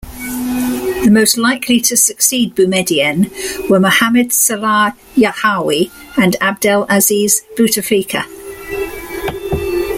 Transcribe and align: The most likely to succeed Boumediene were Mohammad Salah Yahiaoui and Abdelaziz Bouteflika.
The 1.03 1.09
most 1.11 1.37
likely 1.37 1.79
to 1.81 1.95
succeed 1.95 2.55
Boumediene 2.55 3.69
were 3.69 3.79
Mohammad 3.79 4.33
Salah 4.33 4.97
Yahiaoui 5.15 5.91
and 6.17 6.35
Abdelaziz 6.41 7.41
Bouteflika. 7.55 8.23